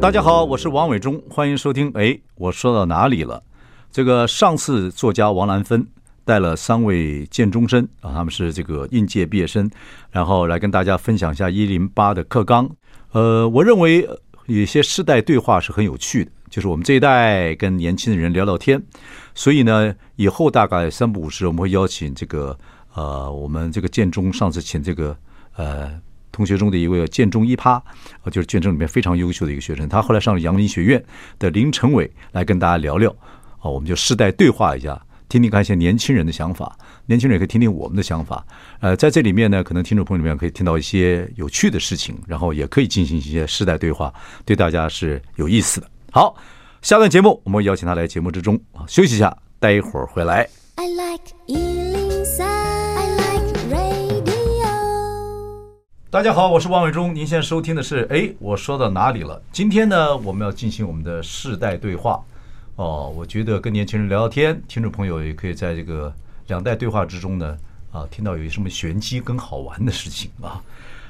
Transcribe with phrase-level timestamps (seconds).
[0.00, 1.90] 大家好，我是王伟忠，欢迎收听。
[1.94, 3.42] 哎，我说到哪里了？
[3.90, 5.84] 这个上次作家王兰芬
[6.24, 9.68] 带了三位建中生啊，他们是这个应届毕业生，
[10.12, 12.70] 然后来跟大家分享一下一零八的课纲。
[13.10, 14.08] 呃，我认为
[14.46, 18.80] 有些世代对话是很有趣的，就是我们这一代跟年轻的人聊聊天。
[19.34, 22.56] 所以呢，以后大概三不五时，我们会邀请这个
[22.94, 25.14] 呃，我们这个建中上次请这个
[25.56, 26.00] 呃。
[26.38, 31.04] 同学中的一位建中一趴，啊，就是建中里面非常优秀的一个学生，他后来上了阳明学院
[31.36, 33.10] 的林成伟来跟大家聊聊，
[33.58, 38.46] 啊，我们就世代对话一下，听听看一些年轻人的想法，年轻人也可以听听我们的想法，
[38.78, 45.90] 呃，在这里面呢，可能听众朋友里面可以听到一些有趣的事情，然后也可以进行一些世代对话，对大家是有意思的。
[46.12, 46.36] 好，
[46.82, 50.48] 下段节目我们邀请他来节目之中啊，休息一下，待一会儿回来。
[50.76, 51.97] I like
[56.10, 57.14] 大家好，我是王伟忠。
[57.14, 59.42] 您现在收听的是，哎，我说到哪里了？
[59.52, 62.24] 今天呢，我们要进行我们的世代对话。
[62.76, 66.10] 哦，我觉得跟年轻人聊聊天，听众朋友也可以在这个
[66.46, 67.54] 两代对话之中呢，
[67.92, 70.62] 啊，听到有什么玄机跟好玩的事情啊。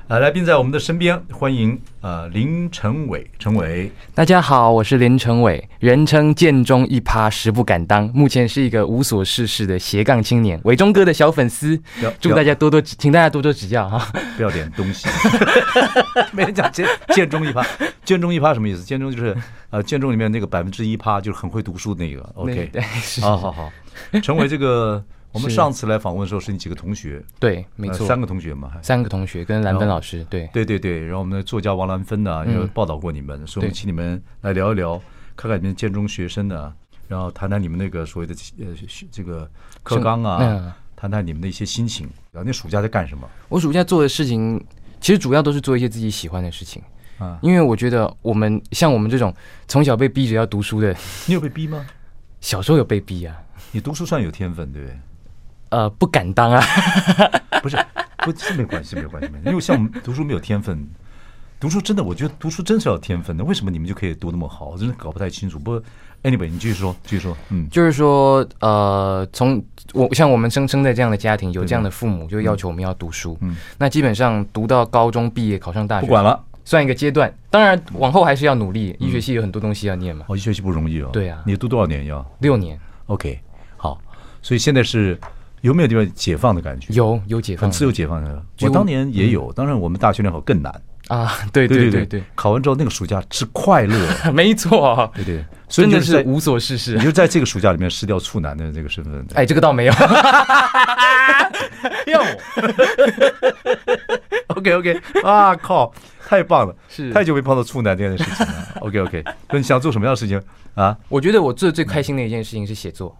[0.09, 11.79] 啊，来宾在我们的身边，欢迎呃林成伟，成伟，大家好，我是林成伟，人称剑中一趴，实不敢当，目前是一个无所事事的斜杠青年，伟忠哥的小粉丝，
[12.23, 15.07] 祝大家多多，请大家多多指教哈，不要点东西，
[16.33, 17.63] 没人讲剑剑中一趴，
[18.03, 18.83] 剑中一趴什么意思？
[18.83, 19.37] 剑中就是
[19.69, 22.81] 呃建中里面那个百分之一趴，就是很会读书那个，OK，对，
[23.21, 23.71] 好好好，
[24.23, 25.05] 成为这个。
[25.33, 27.23] 我们上次来访问的时候是你几个同学？
[27.39, 31.05] 对，没错，三个同学嘛，三个同学跟兰芬老师，对，对对对。
[31.05, 35.01] 然后我们的作家王兰芬呢，也有报道过你们，所以我们请你们来聊一聊，
[35.37, 36.73] 看看你们建中学生呢，
[37.07, 38.67] 然后谈谈你们那个所谓的呃
[39.11, 39.49] 这个
[39.83, 42.09] 课纲啊，谈谈你们的一些心情。
[42.33, 43.29] 然后那暑假在干什么？
[43.49, 44.59] 我暑假做的事情，
[45.01, 46.83] 其实主要都是做一些自己喜欢的事情
[47.19, 49.35] 啊，因为我觉得我们像我们这种
[49.67, 50.97] 从小被逼着要读书的，
[51.27, 51.87] 你有被逼吗？
[52.41, 53.37] 小时候有被逼啊。
[53.73, 54.99] 你读书算有天分，对不对？
[55.71, 56.63] 呃，不敢当啊，
[57.63, 57.77] 不是，
[58.19, 60.89] 不是没关系，没关系，没有，因为像我们读书没有天分，
[61.61, 63.45] 读书真的，我觉得读书真是要天分的。
[63.45, 64.67] 为什么你们就可以读那么好？
[64.67, 65.59] 我真的搞不太清楚。
[65.59, 65.83] 不过
[66.23, 69.63] ，anyway，你继续说，继续说，嗯，就是说，呃，从
[69.93, 73.37] 我像我们生生在这样的家庭，有这样的父母，就要求我们要读书。
[73.41, 77.33] 嗯，那基本上读到高中毕业，考上大学，不管了，算一个阶段。
[77.51, 78.97] 当然，往后还是要努力。
[79.01, 80.25] 医学系有很多东西要念嘛。
[80.29, 81.11] 哦，医学系不容易哦。
[81.13, 81.43] 对啊。
[81.45, 82.25] 你读多少年要？
[82.39, 82.79] 六年。
[83.07, 83.41] OK，
[83.77, 84.01] 好，
[84.41, 85.19] 所以现在是。
[85.63, 86.93] 有没有地方解放的感觉？
[86.95, 88.43] 有，有解放，很自由解放的。
[88.61, 90.73] 我当年也有，当然我们大学联考更难
[91.09, 91.33] 啊！
[91.53, 93.97] 对对对对，考完之后那个暑假是快乐，
[94.33, 96.97] 没错，对对，所以真的是无所事事。
[96.97, 99.25] 你就在这个暑假里面失掉处男的这个身份？
[99.35, 99.93] 哎，这个倒没有。
[102.07, 102.27] 要我
[104.49, 105.93] ？OK OK，啊靠，
[106.27, 108.69] 太棒了，是太久没碰到处男这样的事情了。
[108.81, 110.41] OK OK， 那你想做什么样的事情
[110.75, 110.97] 啊？
[111.09, 113.17] 我觉得我做最开心的一件事情是写作。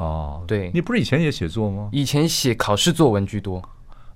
[0.00, 1.90] 哦，对，你不是以前也写作吗？
[1.92, 3.62] 以前写考试作文居多。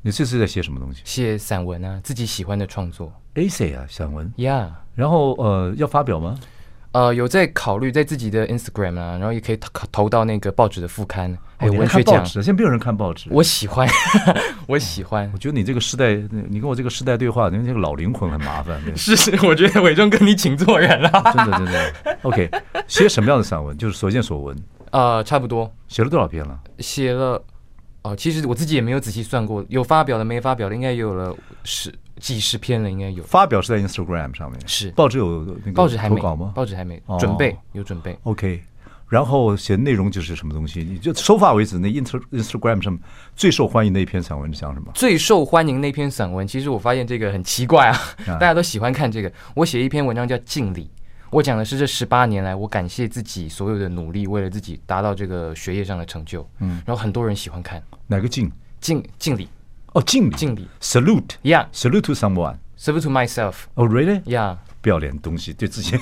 [0.01, 1.01] 你这次在写什么东西？
[1.05, 3.13] 写散文啊，自己喜欢的创作。
[3.35, 4.33] essay 啊，散文。
[4.37, 4.69] Yeah。
[4.95, 6.39] 然后呃，要发表吗？
[6.93, 12.25] 呃，有在考虑在自己的 Instagram 啊，然后也可以投投到那个报纸的副刊，还有文学奖。
[12.25, 13.29] 现在没有人看报纸。
[13.31, 13.89] 我喜欢，
[14.69, 15.29] 我喜欢。
[15.35, 16.15] 我觉得你这个时代，
[16.49, 18.81] 你跟我这个时代对话，你这个老灵魂很麻烦。
[18.97, 21.11] 是是，我觉得伪装跟你请错人了。
[21.35, 22.19] 真的真的。
[22.23, 22.51] OK，
[22.87, 23.77] 写什么样的散文？
[23.77, 24.57] 就是所见所闻。
[24.95, 26.57] 呃，差不多写了多少篇了？
[26.79, 27.35] 写了，
[28.03, 33.25] 哦、呃，其实我自己也没有仔细算过，有发表的没发表的，应该有了十几十篇了，应该有。
[33.25, 36.53] 发表是在 Instagram 上面，是报纸有那个报纸还没投稿吗？
[36.55, 38.17] 报纸还没准备，有准备。
[38.23, 38.63] OK，
[39.09, 40.85] 然后写内容就是什么东西？
[40.85, 42.97] 你就收发为止，那 Inst Instagram 上
[43.35, 44.93] 最受欢迎的一篇散文是讲什么？
[44.95, 47.99] 最受欢迎那篇散文，其实我发现这个很奇怪啊，
[48.39, 49.33] 大家都喜欢看这个。
[49.57, 50.85] 我写一篇文章叫《敬礼》。
[51.35, 56.49] 我讲的是这十八年来，我感谢自己所有的努力，为了自己达到这个学业上的成就。
[56.61, 57.83] 嗯，然后很多人喜欢看。
[58.07, 58.49] 哪个敬？
[58.81, 59.49] 敬敬礼。
[59.95, 60.35] 哦，敬礼。
[60.37, 63.65] 敬礼，salute，yeah，salute to someone，salute to myself。
[63.75, 65.99] Oh，really？Yeah，不要脸东西，对自己，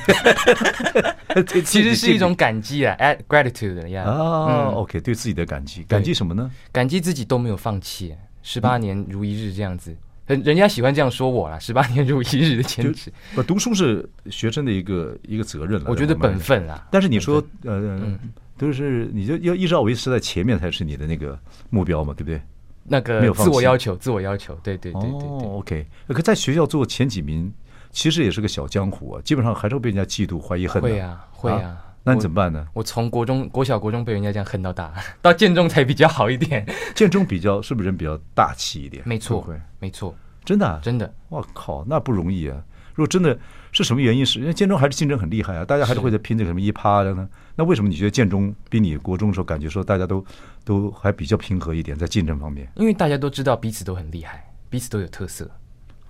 [1.64, 4.04] 其实是一种感激啊，at gratitude，yeah。
[4.04, 6.50] 哦，OK，对自己的感激，感激什么呢？
[6.70, 9.96] 感激自己都没有放弃，十八年如一日这样子。
[10.32, 13.12] 人人家喜欢这样说我啦，十八年如一日的坚持。
[13.34, 16.86] 不，读书是学生的一个一个责任了，我觉得本分啊。
[16.90, 18.18] 但是你说呃，嗯、
[18.56, 21.38] 都是你就要一直要维持在前面才是你的那个
[21.70, 22.40] 目标嘛，对不对？
[22.84, 27.52] 那个自我要求，自我要求，对对对对，对，，OK，可在学校做前几名，
[27.90, 30.88] 其实也是个小江湖啊，基本上还是会被人家嫉妒、怀疑、恨的。
[30.88, 31.60] 会啊，会啊。
[31.62, 32.66] 啊那你怎么办呢？
[32.74, 34.92] 我从国中、国小、国中被人家这样恨到大，
[35.22, 36.66] 到建中才比较好一点。
[36.96, 39.04] 建中比较是不是人比较大气一点？
[39.06, 39.48] 没错，
[39.78, 40.12] 没错，
[40.44, 41.14] 真的、啊，真的。
[41.28, 42.62] 我靠，那不容易啊！
[42.94, 43.38] 如果真的
[43.70, 47.28] 是什么原因是，因为建中还是竞争很厉害啊，大家还是会在拼这个什么一趴的呢？
[47.56, 50.24] 那为什么你觉得建中比你国中的时候感觉说大家都
[50.64, 52.68] 都还比较平和一点在竞争方面？
[52.76, 55.50] 因为大家都知道彼此都很厉害，彼此都有特色。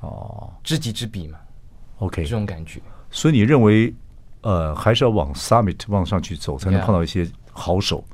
[0.01, 1.39] 哦，知己知彼嘛。
[1.99, 2.81] OK，这种感觉。
[3.11, 3.95] 所以你认为？
[4.43, 8.05] 呃，还是要往 summit 往上去走，才能碰到一些好手。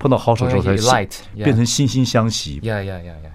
[0.00, 1.44] 碰到好手之后才 light, yeah.
[1.44, 2.60] 变成惺惺相惜。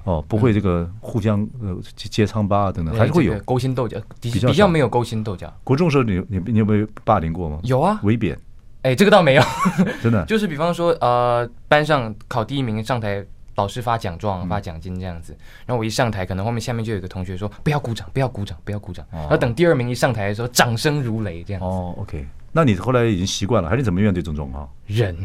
[0.03, 5.53] 哦，不会这个互相呃揭疮疤等等，嗯、还是会有、勾心斗角，比较比较没有勾心斗角。
[5.63, 7.59] 国中时候你你你有没有霸凌过吗？
[7.63, 8.37] 有啊，围扁。
[8.81, 9.43] 哎，这个倒没有，
[10.01, 10.23] 真的。
[10.27, 13.25] 就是比方说呃，班上考第一名上台。
[13.55, 21.67] 老师发奖状、发奖金这样子，然后我一上台，可能后面下面就有一个同学说：“不要鼓掌，不要鼓掌，不要鼓掌。”然后等第二名一上台的时候，掌声如雷这样子。
[21.67, 24.67] 哦，OK，那你后来已经习惯了，还是怎么面对这种状况？
[24.87, 25.15] 忍，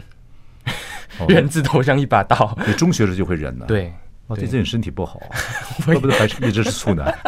[1.29, 2.57] 忍字头像一把刀。
[2.67, 3.67] 你中学时就会忍了？
[3.67, 3.93] 对，
[4.27, 5.21] 哦，对自己身体不好，
[5.87, 7.13] 会不会还是一直是处男？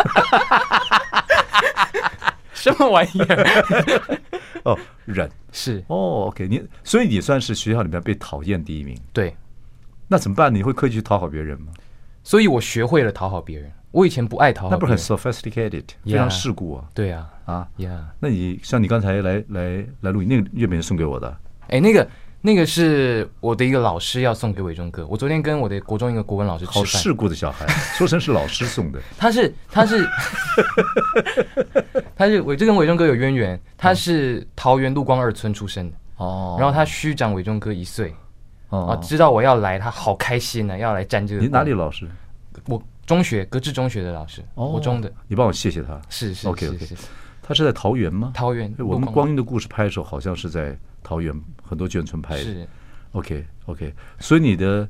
[2.52, 4.18] 什么玩意儿？
[4.64, 8.98] 哦，忍是哦，OK，你所以你算是学校里面被讨厌第一名。
[9.12, 9.34] 对。
[10.08, 10.52] 那怎么办？
[10.52, 11.68] 你会刻意去讨好别人吗？
[12.24, 13.70] 所以我学会了讨好别人。
[13.90, 16.84] 我以前不爱讨好别人，那不是很 sophisticated，非常世故啊。
[16.92, 18.00] 对啊，啊，Yeah。
[18.18, 21.34] 那你像你刚才来来来录音，那个月饼是送给我的。
[21.68, 22.06] 哎，那个
[22.40, 25.06] 那个是我的一个老师要送给伟忠哥。
[25.06, 26.80] 我昨天跟我的国中一个国文老师吃饭。
[26.80, 29.00] 好世故的小孩，说成是老师送的。
[29.16, 30.08] 他是他是
[32.16, 33.60] 他是伟，这跟伟忠哥有渊源。
[33.76, 38.14] 他是桃园陆光二村出生的哦，然后他虚长伟忠哥一岁。
[38.68, 41.40] 哦，知道我要来，他好开心呢，要来沾这个。
[41.40, 42.06] 你哪里老师？
[42.66, 45.10] 我中学，格致中学的老师，国中的。
[45.26, 45.98] 你帮我谢谢他。
[46.08, 46.86] 是是 OK OK。
[47.42, 48.30] 他是在桃园吗？
[48.34, 48.72] 桃园。
[48.78, 52.42] 我们光阴的故事拍的时候，好像是在桃园很多眷村拍的。
[52.42, 52.68] 是。
[53.12, 53.94] OK OK。
[54.18, 54.88] 所以你的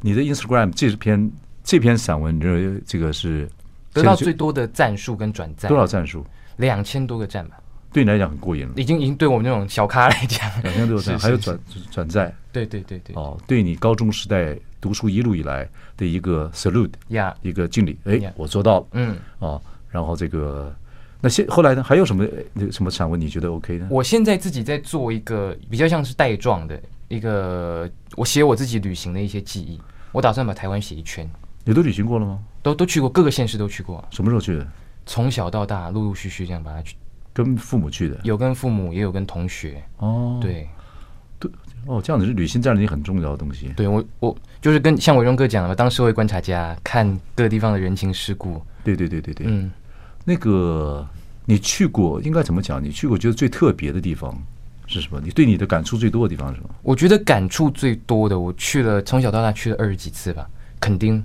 [0.00, 1.30] 你的 Instagram 这篇
[1.62, 3.48] 这篇散文，你认为这个是
[3.92, 5.68] 得到最多的赞数跟转赞？
[5.68, 6.24] 多少赞数？
[6.56, 7.58] 两千多个赞吧。
[7.92, 11.56] 对你来讲很过瘾了，已经已经对我们这种小咖来讲， 两千多赞，还有转
[11.92, 20.74] 转载，对对对对，哦，对你高中时代读书一路以来的一个 salute，呀，一个敬礼，哎，我做到了，嗯，哦，然后这个
[21.24, 23.88] 那现后来呢，还有什么那什么散文你觉得 OK 呢？
[23.90, 26.78] 我现在自己在做一个比较像是带状的
[27.08, 29.80] 一个，我写我自己旅行的一些记忆，
[30.12, 31.26] 我打算把台湾写一圈。
[31.64, 32.38] 你都旅行过了吗？
[32.62, 34.06] 都都去过，各个县市都去过。
[34.10, 34.66] 什么时候去的？
[35.06, 36.94] 从小到大，陆陆续续这样把它去。
[37.32, 39.82] 跟父母去的，有跟父母，也有跟同学。
[39.96, 40.68] 哦，对，
[41.40, 41.50] 对，
[41.86, 43.68] 哦，这样子是旅行占了你很重要的东西。
[43.76, 48.62] 对我，我就是跟像伟忠哥讲的嘛，当社会观察家，看各地方的人情世故。
[48.84, 49.70] 对对对对对，嗯，
[50.24, 51.06] 那个
[51.44, 52.82] 你去过，应该怎么讲？
[52.82, 54.36] 你去过觉得最特别的地方
[54.86, 55.20] 是什么？
[55.22, 56.70] 你对你的感触最多的地方是什么？
[56.82, 60.48] 我觉得感触最多的，我去了从小到大去了二十几次吧。
[60.80, 61.22] 垦丁，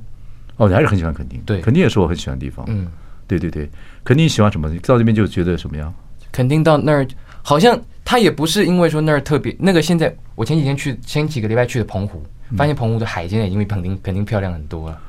[0.58, 1.42] 哦，你还是很喜欢垦丁。
[1.46, 2.66] 对，垦丁也是我很喜欢的地方。
[2.70, 2.88] 嗯。
[3.28, 3.70] 对对对，
[4.04, 4.68] 垦丁喜欢什么？
[4.70, 5.94] 你到那边就觉得什么样？
[6.32, 7.08] 垦丁到那儿，
[7.44, 9.56] 好像他也不是因为说那儿特别。
[9.60, 12.24] 那个现在我前几天去，前几个礼拜去的澎湖，
[12.58, 15.00] 发现澎湖的海现在已经比垦丁垦丁漂亮很多了。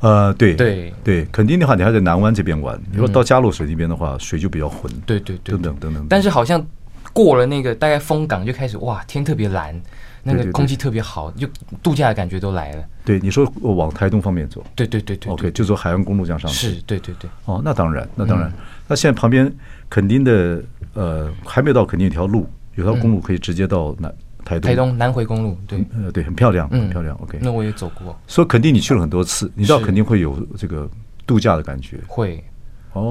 [0.00, 2.80] 呃，对对对，垦丁的话，你还在南湾这边玩。
[2.92, 4.90] 如果到加洛水那边的话，水就比较浑。
[5.06, 6.06] 对对对，等等等等。
[6.08, 6.64] 但是好像
[7.12, 9.80] 过了那个大概风港就开始哇，天特别蓝。
[10.24, 11.48] 那个空气特别好，就
[11.82, 12.84] 度假的感觉都来了。
[13.02, 16.74] 对，你说我往台东方面走，对对对对，OK，就走海岸公路这样上去。
[16.74, 17.30] 是，对对对。
[17.46, 18.52] 哦，那当然，那当然。
[18.86, 19.50] 那现在旁边
[19.88, 20.62] 垦丁的
[20.92, 24.12] 呃，还没有到垦丁有条路，有条公路可以直接到南
[24.48, 24.70] 台东。
[24.70, 27.14] 台东南回公路，对，呃，对，很漂亮，很漂亮。
[27.22, 28.18] OK，那我也走过。
[28.26, 30.88] 所以肯定你去了很多次，你知道肯定会有这个
[31.26, 31.98] 度假的感觉。
[32.06, 32.42] 会。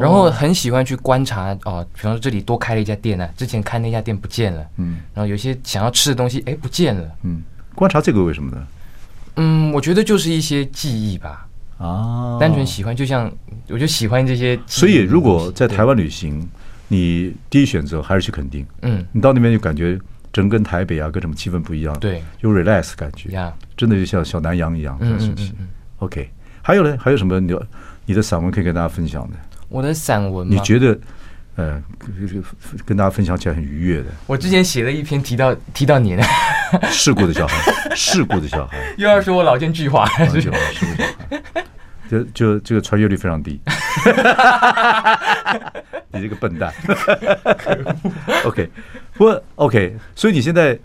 [0.02, 7.42] 然后很喜欢去观察哦，比方说这里多开了一家店呢，之前开那家店不见了，嗯，然后有些想要吃的东西，哎，不见了，嗯，
[7.74, 8.68] 观察这个为什么呢？
[9.38, 13.32] 嗯，我觉得就是一些记忆吧，啊，单纯喜欢，就像
[13.70, 14.60] 我就喜欢这些。
[14.66, 16.46] 所以如果在台湾旅行，
[16.90, 19.98] 你第一选择还是去垦丁，嗯，你到那边就感觉
[20.38, 25.68] 整跟台北啊，跟什么气氛不一样，对，有 relax 感觉，呀，真的就像小南洋一样，嗯嗯嗯
[25.98, 26.30] ，OK，
[26.62, 27.58] 还有呢，还有什么你
[28.06, 29.38] 你的散文可以跟大家分享的？
[29.68, 30.96] 我的散文，你觉得，
[31.56, 31.82] 呃，
[32.86, 34.06] 跟大家分享起来很愉悦的。
[34.28, 36.22] 我之前写了一篇提到提到你呢，
[36.92, 41.64] 事故的小孩，事故的小孩， 又要说我老奸巨猾，世故小孩，
[42.12, 43.60] 就就这个穿越率非常低。
[46.14, 46.72] 你这个笨蛋。
[48.46, 48.70] OK，
[49.18, 50.78] 不过 OK，所以你现在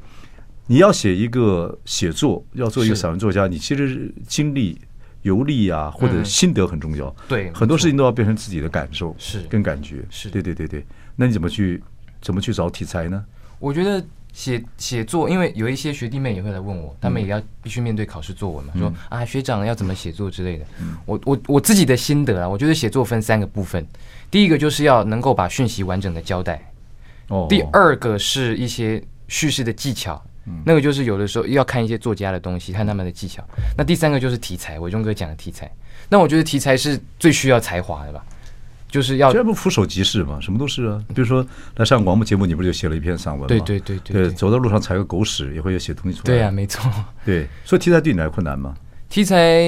[0.67, 4.81] 你要写一个写作，要做一个散文作家，你其实是经历
[5.23, 7.15] 游历啊，或者心得很重要。
[7.29, 10.05] 对，很多事情都要变成自己的感受，是跟感觉。
[10.11, 10.85] 是，对对对对。
[11.15, 11.83] 那你怎么去
[12.21, 13.25] 怎么去找题材呢？
[13.59, 14.05] 我觉得。
[14.35, 20.65] 写写作，因为有一些学弟妹也会来问我，他们也要必须面对考试作文嘛，说啊学长要怎么写作之类的。
[21.05, 23.87] 我我我自己的心得啊，我觉得写作分三个部分，
[24.31, 26.72] 第一个就是要能够把讯息完整的交代，
[27.33, 30.23] 哦，第二个是一些叙事的技巧，
[30.67, 33.43] 那个就是有的时候要看一些作家的东西，看他们的技巧。
[33.77, 35.71] 那第三个就是题材，伟忠哥讲的题材，
[36.11, 38.23] 那我觉得题材是最需要才华的吧。
[38.87, 41.03] 就是要这不俯首即是嘛，什么都是啊。
[41.09, 41.43] 比如说
[41.77, 43.47] 来上广播节目，你不是就写了一篇散文吗？
[43.47, 46.35] 对对对对，对，走到路上踩个狗屎也会有写东西出来。
[46.35, 46.93] 对啊，没错。
[47.25, 48.75] 对，所以题材对你来困难吗？
[49.09, 49.65] 题材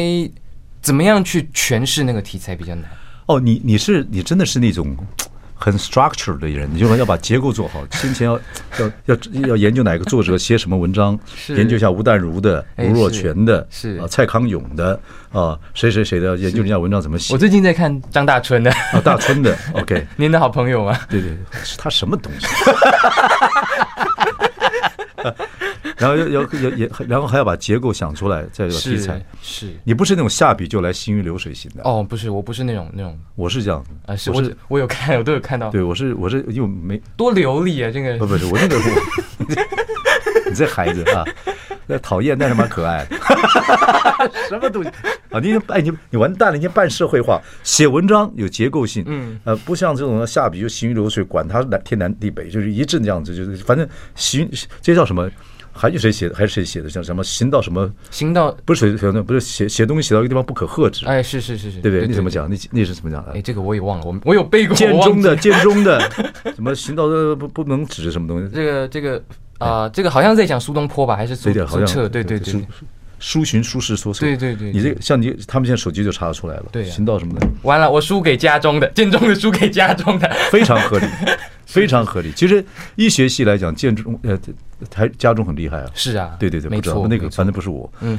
[0.83, 2.85] 怎么样去诠释那个题材比较难？
[3.25, 4.95] 哦，你你是你真的是那种。
[5.65, 7.83] 很 structured 的人，你就说要把结构做好。
[7.93, 8.39] 先前要
[8.77, 11.19] 要要要研究哪个作者写什么文章，
[11.49, 15.01] 研究一下吴淡如的、吴若权的，是啊，蔡康永的
[15.33, 17.33] 啊，谁谁谁的，研究人家文章怎么写。
[17.33, 21.01] 我最近在看张大春的，啊，大春的， OK，您的好朋友吗？
[21.09, 21.31] 对对，
[21.65, 22.47] 是他什么东西？
[25.97, 29.69] 然后要要也也，然后还要把结构想出来，再有题材是。
[29.85, 35.71] 你不是那种下笔就来行云流水型的哦，不是，我不是那种那种，我是这样啊，是我我有看，我都有看到。
[35.71, 38.77] 对，我是我是又没多流利啊，这个不不是我那个，
[39.39, 39.55] 你
[40.55, 41.25] 这孩子啊，
[41.87, 43.17] 那讨厌但是蛮可爱的，
[44.49, 44.91] 什么东西
[45.31, 45.41] 啊？
[45.41, 54.49] 你哎你你完蛋了，你半社会化，写文章有结构性，嗯呃，不像这种下笔就行云流水，管他南天南地北，就是一阵这样子，就是反正行
[54.81, 55.31] 这叫什么？
[55.77, 56.37] 还有谁写的？
[56.37, 56.89] 还是谁写的？
[56.89, 57.93] 像什么行到什么？
[58.13, 61.05] 行到不是写，不是写写东西写到一个地方不可遏制。
[61.05, 62.07] 哎，是是是是，对不对？
[62.07, 62.49] 你怎么讲？
[62.49, 63.33] 你你是怎么讲的？
[63.33, 64.05] 哎，这个我也忘了。
[64.07, 64.77] 我我有背过。
[64.77, 65.99] 剑中的剑中的，
[66.55, 68.49] 什么行到不不能止什么东西？
[68.55, 69.21] 这个这个
[69.65, 71.17] 啊，这个好像在讲苏东坡吧？
[71.17, 72.09] 还是苏苏辙？
[72.09, 72.67] 对对对，
[73.21, 74.13] 苏洵苏轼说。
[74.15, 76.65] 对对对，你这个像你他们现在手机就查得出来了。
[76.71, 77.49] 对，行道什么的？
[77.63, 81.07] 完了，我输给家中的建中的，输给家中的，非常合理。
[81.65, 82.31] 非常合理。
[82.37, 84.39] 其实医学系来讲，建中呃，
[84.95, 85.91] 还家中很厉害啊。
[85.95, 87.91] 是啊，对对对，没错，那个反正不是我。
[88.01, 88.17] 嗯，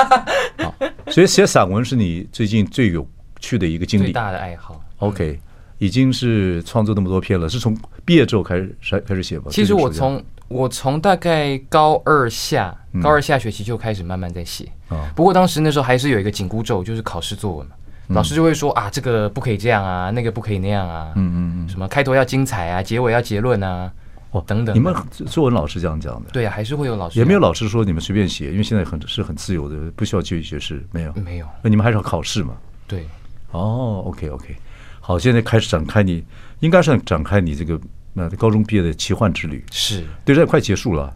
[0.58, 0.74] 好，
[1.10, 3.06] 所以写散文是你最近最有
[3.40, 4.80] 趣的一个经历，最大的爱好。
[4.98, 5.38] OK，
[5.76, 9.46] 已经是创作那么多篇了，是从毕业之后开始开开始写吧？
[9.50, 15.10] 其实我从我从大概高二下高二下学期就开始慢慢在写啊。
[15.14, 17.74] 不过当时那时候还是有一个紧箍咒，就是考试作文嘛。
[18.08, 23.90] 老师就会说啊，这个不可以这样啊，那个不可以那样啊，嗯嗯嗯，什么开头要精彩啊，结尾要结论啊，
[24.30, 24.72] 哦等等。
[24.76, 26.30] 你们作文老师这样讲的？
[26.30, 27.18] 对啊，还是会有老师。
[27.18, 31.46] 也没有老师说你们随便写，因为现在很是很自由的，不需要就学士，没有没有。
[31.62, 32.54] 那你们还是要考试嘛？
[32.86, 33.04] 对。
[33.50, 34.54] 哦，OK OK，
[35.00, 36.22] 好，现在开始展开你，
[36.60, 37.80] 应该是展开你这个
[38.18, 39.62] 那高中毕业的奇幻之旅。
[39.70, 41.14] 是，对，这快结束了。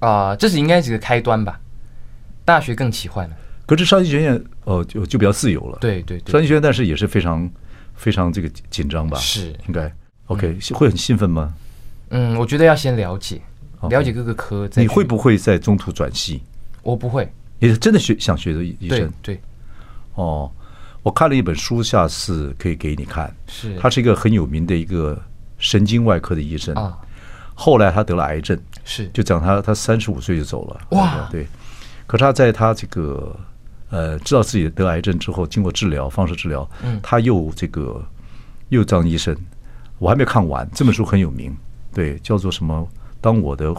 [0.00, 1.60] 啊，这是应该是个开端吧？
[2.44, 3.36] 大学更奇幻了。
[3.66, 5.78] 可是商学院哦，就就比较自由了。
[5.80, 7.48] 对对对，商学院但是也是非常
[7.94, 9.16] 非常这个紧张吧？
[9.18, 9.90] 是应该
[10.26, 11.54] OK，会很兴奋吗？
[12.10, 13.40] 嗯，我觉得要先了解，
[13.88, 14.68] 了解各个科。
[14.74, 16.42] 你会不会在中途转系？
[16.82, 19.10] 我不会，你是真的学想学的医生？
[19.22, 19.40] 对。
[20.16, 20.50] 哦，
[21.04, 23.32] 我看了一本书，下次可以给你看。
[23.46, 25.18] 是，它是一个很有名的一个
[25.62, 26.98] 神经外科的医生啊。
[27.54, 30.80] 后来他得了癌症，是就讲他他三十五岁就走了。
[30.90, 31.46] 哇，对。
[32.06, 33.34] 可是他在他这个。
[33.94, 38.02] 呃，知道自己得癌症之后，经过治疗，放射治疗，嗯，他又这个
[38.70, 39.36] 又当医生，
[39.98, 40.66] 我还没看完。
[40.72, 41.54] 这本书很有名，
[41.92, 42.88] 对，叫做什么？
[43.20, 43.70] 当我的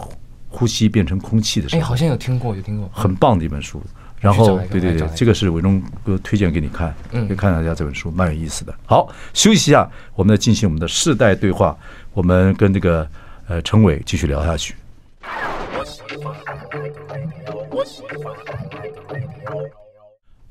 [0.48, 3.82] 呼吸变成空气的时候，哎，好像有听过，有听过，很棒的一本书。
[4.24, 8.74] 然后，对对对，这个是伟忠哥推荐给你看，嗯，可以看一下这本书，蛮有意思的。
[8.86, 11.76] 好，休息一下，我们再进行我们的世代对话，
[12.14, 13.06] 我们跟这个
[13.48, 14.74] 呃陈伟继续聊下去。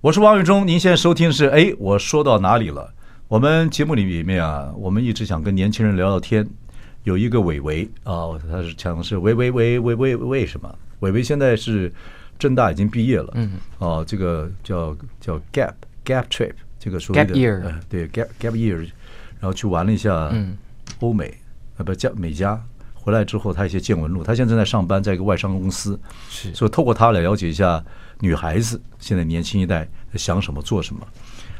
[0.01, 2.93] 我是王伟忠，您现在收听的是哎，我说到哪里了？
[3.27, 6.47] 我们节目里面啊，我们一直想跟年轻人聊聊天。
[7.05, 10.73] 有一个伟伟啊，他是讲的是伟伟伟伟伟为什么？
[10.99, 11.91] 伟伟现在是
[12.43, 15.73] 政大已经毕业了，嗯，哦，这个叫叫 gap
[16.05, 18.77] gap trip，这个所谓的 gap year，对 gap gap year，
[19.39, 20.29] 然后去玩了一下
[20.99, 21.33] 欧美，
[21.77, 22.61] 啊不加美加，
[22.93, 27.83] 回来之后他一些见闻录，他现在正在上班，在一个外商公司，是，所以透过他来了解一下。
[28.19, 31.05] 女孩子现在年轻一代在想什么做什么？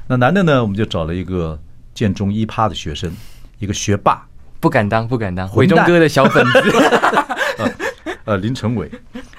[0.07, 0.61] 那男的呢？
[0.61, 1.59] 我们就找了一个
[1.93, 3.11] 建中一趴的学生，
[3.59, 4.25] 一个学霸，
[4.61, 6.61] 不敢当，不敢当，伟忠哥的小粉丝，
[8.25, 8.89] 呃，林成伟。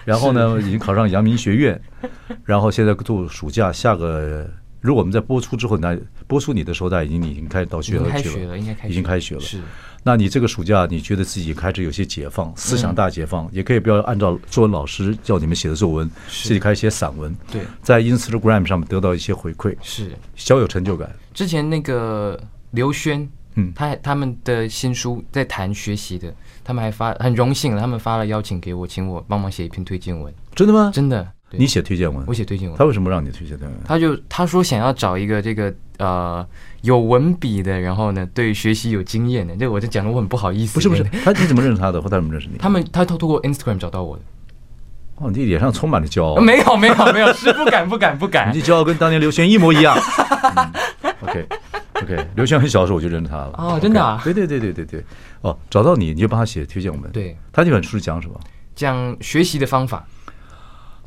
[0.05, 1.81] 然后呢，已经考上阳明学院，
[2.45, 4.49] 然后现在度暑假，下个
[4.81, 9.41] 如果我们在播出之后，那播出你的时候，大家已经已经开始到学校去了，应该开学，已经开学了。
[9.41, 9.61] 是。
[10.07, 17.35] 那你这个暑假，你觉得自己开始有些解放，思想大解放，嗯、也可以不要按照作文老师叫你们写的作文，自己开始写散文。
[17.51, 21.11] 对，在 Instagram 上面得到一些回馈，是小有成就感。
[21.33, 22.39] 之前那个
[22.73, 30.33] 刘轩，嗯，他他们的新书在谈学习的，他们还发很荣幸，他们发了邀请给我，请我帮忙写一篇推荐文。
[30.55, 30.91] 真的吗？
[30.93, 31.27] 真的。
[31.57, 32.77] 你写推荐文，我写推荐文。
[32.77, 33.79] 他为什么让你推荐推荐文？
[33.85, 36.45] 他就他说想要找一个这个呃
[36.83, 39.57] 有文笔的，然后呢对学习有经验的。
[39.57, 40.75] 这个我就讲的我很不好意思。
[40.75, 42.03] 不是不是，他你怎么认识他的？
[42.03, 42.59] 或他怎么认识你？
[42.59, 44.23] 他们他透过 Instagram 找到我的。
[45.17, 46.41] 哦，你脸上充满了骄傲。
[46.41, 48.53] 没有没有没有，是不敢不敢不敢。
[48.57, 49.97] 你骄傲跟当年刘轩一模一样。
[50.57, 50.73] 嗯、
[51.23, 51.47] OK
[52.03, 53.53] OK，刘轩很小的时候我就认识他了。
[53.57, 54.21] 哦，真的啊？
[54.25, 55.05] 对对对对对对。
[55.43, 57.11] 哦，找到你你就帮他写推荐我们。
[57.13, 57.37] 对。
[57.53, 58.39] 他这本书是讲什么？
[58.75, 60.05] 讲学习的方法。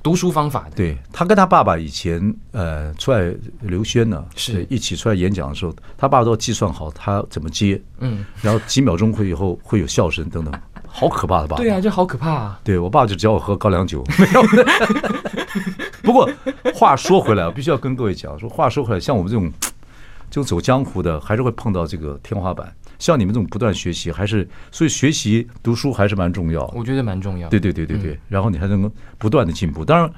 [0.04, 10.54] 读书方法的，对，他跟他爸爸以前呃出来刘轩呢是一起出来演讲的时候，他爸爸都计算好他怎么接，嗯，然后几秒钟会以后会有笑声等等，
[11.00, 12.60] 好可怕的爸爸，对啊，这好可怕啊！
[12.64, 14.42] 对我爸就教我喝高粱酒， 没有。
[16.02, 16.28] 不过
[16.74, 19.52] 话说回来，我必须要跟各位讲说，话说回来，像我们这种
[20.32, 22.74] 就走江湖的，还是会碰到这个天花板。
[22.98, 26.66] 像你们这种不断学习，还是所以学习读书还是蛮重要。
[26.76, 27.48] 我觉得蛮重要。
[27.50, 29.86] 对对对对对，嗯、然后你还能够不断的进步。
[29.86, 30.12] 当然，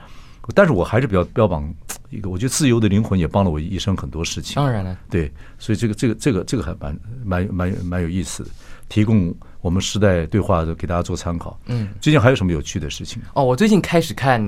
[0.55, 1.69] 但是我还是比较标榜
[2.09, 4.55] 一个，我觉得自由的灵魂也帮了我一生很多事情。
[4.55, 8.49] 当然了，对，所以这个这个这个这个还蛮蛮蛮蛮有意思的，
[8.87, 11.59] 提供我们时代对话的给大家做参考。
[11.65, 13.21] 嗯，最近还有什么有趣的事情？
[13.33, 14.41] 哦，我最近开始看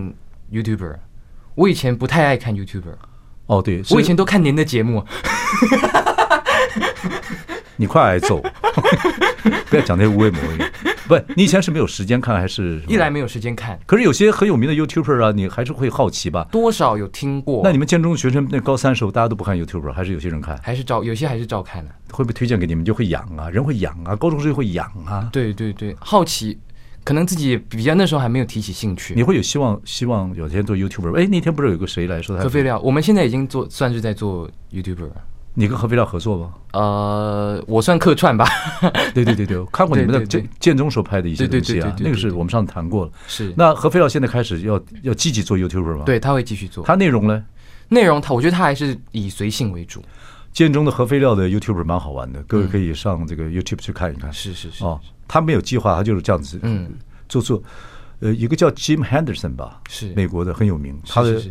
[0.52, 0.96] YouTuber，
[1.56, 2.96] 我以前不太爱看 YouTuber。
[3.48, 5.04] 哦，对，我以前都看您的节目。
[7.76, 8.42] 你快挨揍！
[9.70, 10.62] 不要讲那些无谓魔语。
[11.08, 13.80] 不，你以前是没有时间看，还是一来没有时间看？
[13.88, 16.48] 可是有些很有名的 YouTuber 啊，你还是会好奇吧？
[16.52, 17.62] 多少有听过。
[17.64, 20.60] 那你们建中学生那高三时候，大家都不看 YouTuber，还是有些人看？
[20.62, 21.92] 还是照有些还是照看的。
[22.12, 23.50] 会不会推荐给你们就会痒啊？
[23.50, 24.16] 人会痒啊？
[24.16, 25.28] 高中时候会痒啊？
[25.34, 26.60] 对对对，好奇，
[27.04, 29.14] 可能自己比较那时候还没有提起兴趣。
[29.16, 31.20] 你会有希望，希望有天做 YouTuber？
[31.20, 32.44] 哎，那天不是有个谁来说他？
[32.44, 35.10] 核废料，我们现在已经做，算是在做 YouTuber。
[35.54, 36.54] 你跟何肥料合作吗？
[36.72, 38.48] 呃，我算客串吧。
[39.14, 43.12] 对对对对，看过你们的建建中时候拍的一些东西啊，那个是我们上次谈过了。
[43.28, 43.54] 是。
[43.58, 46.04] 那何肥料现在开始要要积极做 YouTuber 吗？
[46.06, 46.86] 对，他会继续做。
[46.86, 47.44] 他内容呢？
[47.90, 50.02] 内容他我觉得他还是以随性为主。
[50.54, 54.32] 建中的核废料的 YouTuber 蛮好玩的，各位可以上这个 YouTube 去看一看。
[54.32, 54.86] 是是是。
[54.86, 56.60] 哦，他没有计划，他就是这样子。
[56.64, 56.94] 嗯。
[57.28, 57.62] 做做，
[58.20, 60.98] 呃，一个叫 Jim Henderson 吧，是美国的很有名。
[61.06, 61.42] 他的。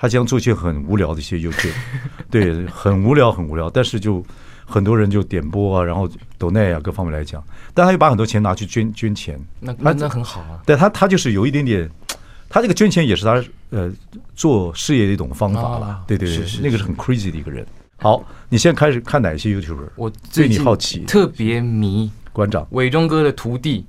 [0.00, 1.74] 他经常做一些很无聊的一些 YouTube，
[2.30, 4.24] 对，很无聊很无聊，但是就
[4.64, 6.08] 很多人就点播啊，然后
[6.38, 10.62] 抖内啊各方面来讲，但他又把很多钱拿去捐捐钱，那那那很好啊。
[10.64, 11.86] 但他他就是有一点点，
[12.48, 13.92] 他这个捐钱也是他呃
[14.34, 17.66] 做事业的一种方法了，对对对，那个是很 crazy 的一个人。
[17.98, 19.90] 好，你现在开始看哪些 YouTuber？
[19.96, 23.84] 我对你好奇，特别迷馆长伟忠哥的徒弟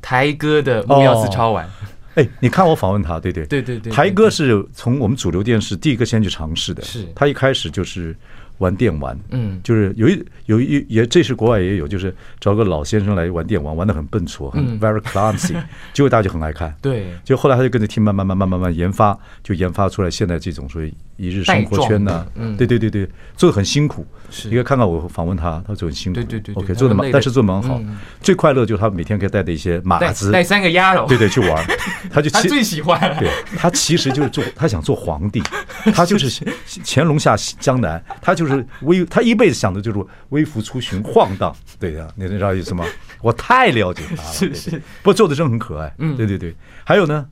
[0.00, 1.70] 台哥的木曜4超玩。
[2.14, 7.06] 哎，你看我访问他，对对对对对，台哥是从我们主流电视第一个先去尝试的，是。
[7.14, 8.14] 他一开始就是
[8.62, 15.54] 玩电玩，嗯，就是有一有一也这是国外也有，就是找个老先生来玩电玩，玩的很笨拙，很 very clumsy，
[15.92, 27.80] 结果大家就很爱看，对，就后来他就跟着 team 慢慢慢慢慢慢研发，就研发出来现在这种所谓一日生活圈呐，嗯，对对对对，做的很辛苦，是，你可以看到我访问他，他做得很辛苦，对对对，OK，做的蛮，但是做得蛮好，
[28.20, 31.64] 最快乐就是他每天可以带着一些马子，带三个丫头，对对，去玩，
[32.10, 35.42] 他就他最喜欢，对，他其实就是做，他想做皇帝，
[35.94, 36.44] 他就是
[36.84, 38.51] 乾隆下江南，他就是
[38.82, 42.84] 威，他一辈子想的就是微服出巡、晃荡，对呀，你知道意思吗？
[43.20, 47.26] 我太了解他了， 是是，不过做的真很可爱，嗯，对对对，还有呢，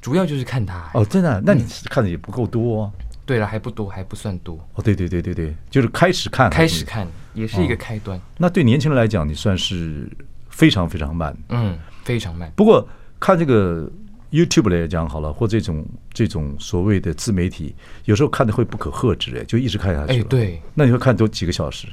[0.00, 2.90] 主要就是看他，哦，真的，那你看的也不够多。
[3.26, 4.56] 对了，还不多，还不算多。
[4.74, 8.18] 哦，对对对对对，就是开始看，开始看也是一个开端。
[8.38, 10.08] 那对年轻人来讲，你算是
[10.48, 12.50] 非常非常慢，嗯，非常慢。
[12.56, 12.88] 不过
[13.20, 13.86] 看这个
[14.30, 20.20] YouTube 来讲好了，或这种这种所谓的自媒体，有时候看的会不可遏制，哎，就一直看下去。
[20.20, 20.60] 哎，对。
[20.74, 21.86] 那你会看多几个小时？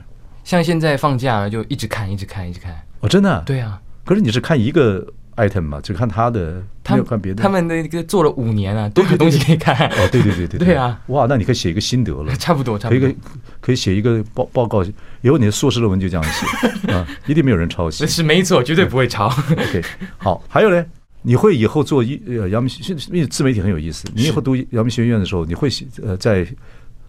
[0.43, 2.75] 像现在放假了，就一直看，一直看，一直看。
[2.99, 3.43] 哦，真的？
[3.45, 3.81] 对啊。
[4.03, 5.05] 可是你是看一个。
[5.37, 7.43] item 嘛，就看他的，没有看别的。
[7.43, 9.75] 他们那个做了五年啊，多少东西可以看。
[9.89, 10.97] 哦，对对对对对啊！
[11.07, 12.33] 哇，那你可以写一个心得了。
[12.39, 13.01] 差不多，差不多。
[13.01, 13.17] 可以
[13.59, 14.81] 可以写一个报报告，
[15.19, 18.07] 以后你的硕士论文就这样写 啊，一定没有人抄袭。
[18.07, 19.27] 是没错，绝对不会抄。
[19.51, 19.83] OK，
[20.17, 20.85] 好，还有呢，
[21.25, 22.71] 你会以后做一呃阳明，
[23.11, 24.07] 因为自媒体很有意思。
[24.13, 25.67] 你以后读阳明学院的时候，你会
[26.03, 26.45] 呃在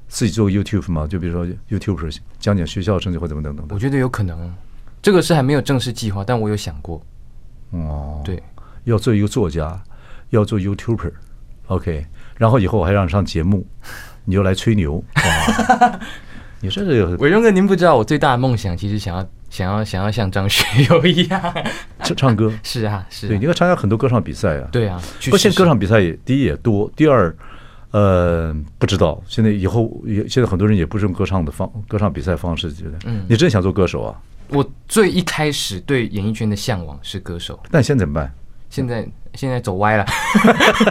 [0.09, 1.07] 自己做 YouTube 吗？
[1.07, 3.67] 就比如说 YouTube 讲讲学校成绩或怎么等等。
[3.71, 4.53] 我觉得有可能，
[5.03, 7.01] 这个是还没有正式计划，但我有想过。
[7.71, 8.43] 哦，对。
[8.85, 9.83] 要做一个作家，
[10.31, 13.67] 要做 YouTuber，OK，然后以后我还让上节目，
[14.25, 15.03] 你就来吹牛。
[15.17, 16.01] 哇
[16.63, 21.55] 你说这个伟忠哥，您不知道我最大的梦想，其实想要想要想要像张学友一样
[22.05, 22.53] 唱唱歌。
[22.63, 23.29] 是啊，是啊。
[23.29, 24.69] 对，你要参加很多歌唱比赛啊。
[24.71, 27.35] 对啊，不，现在歌唱比赛也第一也多，第二，
[27.91, 34.21] 呃，不知道现在以后也现在很多人也不是用歌唱的方歌唱比赛方式，觉得嗯，你真想做歌手啊？
[34.49, 38.31] 我最一开始对演艺圈的向往是歌手，但现在怎么办？
[38.69, 40.05] 现在现在走歪了。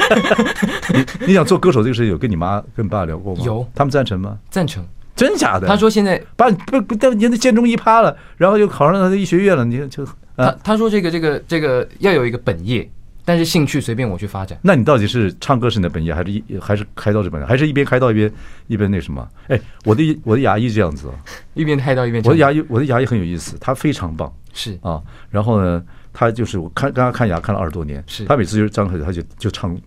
[0.92, 3.44] 你你想做歌手这个事情，有跟你妈跟你爸聊过吗？
[3.46, 4.40] 有，他们赞成吗？
[4.50, 4.84] 赞成。
[5.16, 5.68] 真假的？
[5.68, 12.90] 他说现在把不不，但你那建中一趴了，然后又考上了医学院了，你就他他说这个这个这个要有一个本业，
[13.24, 14.60] 但是兴趣随便我去发展。
[14.62, 18.32] 那你到底是唱歌是你的本业，还是一还是开刀是本业，还是一边开刀一边
[18.68, 19.26] 一边那什么？
[19.48, 21.14] 哎，我的我的牙医这样子哦，
[21.56, 22.22] 一边开刀一边。
[22.26, 25.02] 我的牙医我的牙医很有意思，他非常棒，是啊。
[25.30, 29.78] 然后呢，他就是我看刚刚看牙看了二十多年，是他每次就是张口他就就唱。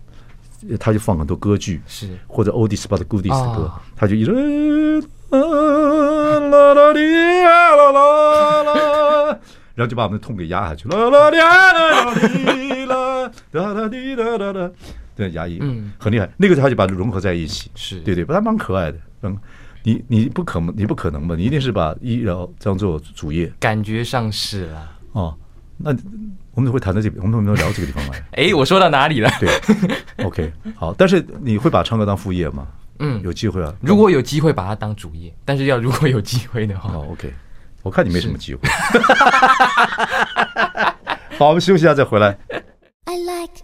[0.77, 9.39] 他就放很多歌剧，是或者 Oldies but Goodies 的歌，他就一直啦啦滴啦啦啦，
[9.75, 12.11] 然后就把我们的痛给压下去，啦啦啦啦啦
[14.37, 14.71] 啦啦，
[15.15, 19.37] 对，牙医，嗯，很厉害，那个他就把它融合在一起，是对对，不他蛮可爱的，嗯。
[19.81, 21.35] 你你不可能，你不可能吧？
[21.37, 24.91] 你一定是把医疗当做主业，感觉上市了。
[25.13, 25.33] 哦，
[25.77, 25.95] 那
[26.53, 28.13] 我们会谈到这边，我们有没有聊这个地方吗？
[28.35, 29.31] 哎，我说到哪里了？
[29.39, 29.49] 对
[30.25, 30.93] ，OK，好。
[30.97, 32.67] 但是你会把唱歌当副业吗？
[32.99, 33.73] 嗯，有机会啊。
[33.81, 37.33] 如果有机会把它当主业，但是要如果有机会的话， 哦，OK。
[37.81, 38.59] 我看你没什么机会。
[41.37, 42.37] 好，我们休息一下再回来。
[43.05, 43.63] I like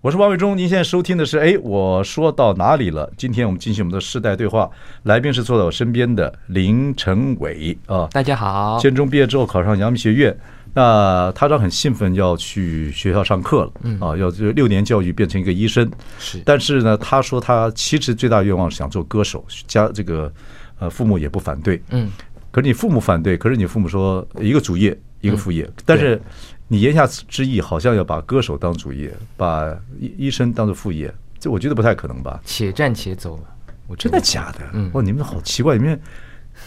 [0.00, 3.08] 我是王伟忠，您现在收听的是哎，我说到哪里了？
[3.16, 4.68] 今天我们进行我们的世代对话，
[5.04, 8.08] 来宾是坐在我身边的林成伟啊。
[8.10, 8.80] 大家好。
[8.80, 10.36] 建中毕业之后考上阳明学院，
[10.74, 15.90] 那他这很兴奋要去学校上课了，嗯啊，要这六年教育变成一个医生。
[16.18, 20.32] 是，但是呢，他说他其实最大愿望是想做歌手，家这个
[20.78, 22.10] 呃父母也不反对，嗯，
[22.50, 26.20] 可是你父母反对，可是你父母说一个主业一个副业，但是。
[26.68, 32.40] 你言下之意好像要把歌手当主业，把医医生当做副业，这我觉得不太可能吧？
[32.46, 33.42] 且战且走吧，
[33.86, 34.60] 我真的假的？
[34.72, 36.00] 嗯，哇，你们好奇怪，你们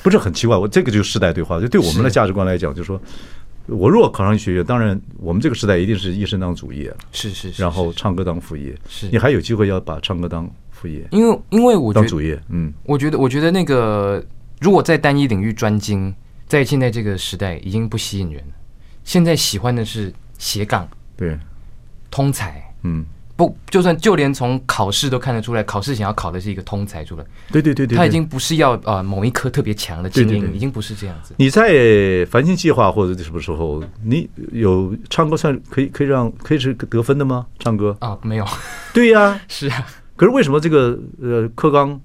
[0.04, 0.56] 不是很奇怪？
[0.56, 3.02] 我这个就是世代对话，就对我们的价值观来讲，就是说
[3.68, 9.08] 我如果考上医学院，当然我们这个时代一定是医生当主业，是是是，然后唱歌当副业，是。
[9.10, 14.24] 你还有机会要把唱歌当副业，因为因为我当主业，嗯，我觉得我觉得那个
[14.60, 16.14] 如果在单一领域专精，
[16.48, 18.54] 在现在这个时代已经不吸引人了，
[19.04, 20.14] 现在喜欢的是。
[20.38, 21.40] 斜杠对，
[22.12, 23.06] 通才嗯，
[23.38, 27.26] 不，就算就连从考试都看得出来，考试想要考的是一个通才出来。
[27.52, 31.34] 对对对对，他已经不是要啊某一科特别强的精英，已经不是这样子。
[31.38, 37.46] 你在繁星计划或者什么时候，你有唱歌算可以可以让可以是得分的吗？
[37.60, 38.46] 唱歌啊，没有。
[38.94, 39.86] 对呀， 是啊。
[40.16, 42.00] 可是为什么这个呃课纲？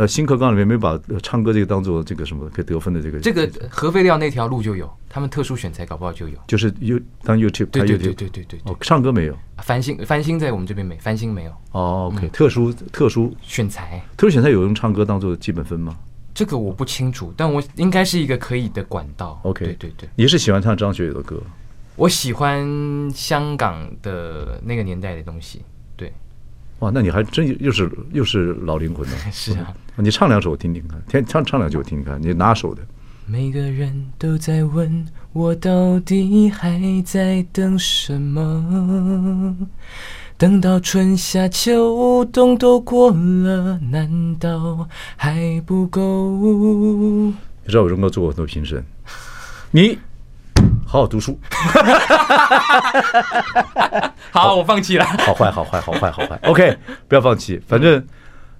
[0.00, 3.20] 呃，新课纲里面没把唱歌这个当做这个什么可以得分的这个。
[3.20, 6.38] 这个核废料那条路就有，他们特殊选材搞不好就有。
[6.46, 8.58] 就是 You 当 YouTube，对对对对对对。
[8.64, 9.36] 哦，唱歌没有。
[9.58, 11.50] 繁星繁星在我们这边没，繁星没有。
[11.72, 15.94] 哦，OK，特殊特殊选材，特殊选材有用唱歌当做基本分吗？
[16.32, 19.38] 这个我不清楚，但我应该是一个可以的管道。
[19.42, 20.08] OK，对对对。
[20.16, 21.38] 你是喜欢唱张学友的歌？
[21.96, 22.66] 我喜欢
[23.14, 25.60] 香港的那个年代的东西。
[26.80, 26.86] 对。
[26.86, 29.14] 哇，那你还真又是又是老灵魂呢？
[29.30, 29.72] 是啊。
[29.96, 32.82] 你唱两首我听听看，听唱唱两句我听听看，你哪首的？
[33.26, 39.54] 每个人都在问我到底还在等什么？
[40.36, 46.00] 等到春夏秋冬都过了，难道还不够？
[47.62, 48.82] 你知道我荣哥做过很多评审，
[49.70, 49.98] 你
[50.90, 51.38] 好好读书。
[54.32, 55.04] 好，我放弃了。
[55.04, 56.36] 好坏，好坏，好坏，好坏。
[56.42, 56.76] OK，
[57.06, 58.04] 不要放弃，反正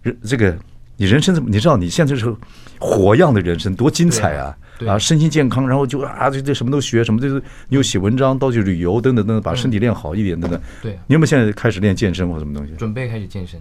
[0.03, 0.57] 人这个。
[0.97, 1.49] 你人生怎么？
[1.49, 2.31] 你知道你现在是
[2.79, 4.55] 火样的人生多精彩啊！
[4.87, 10.61] 啊，身心健康，然后就啊，这这什么都学，什么就是你又写文章，到处旅游，等等等等，把身体练好一点，等等。
[10.83, 12.75] 对，你有没有现在开始练健身或什么东西？
[12.75, 13.59] 准备开始健身，